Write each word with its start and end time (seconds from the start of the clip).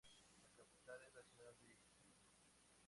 La 0.35 0.49
capital 0.55 0.95
es 1.07 1.13
la 1.13 1.21
ciudad 1.21 1.51
de 1.61 1.75
Gifu. 1.75 2.11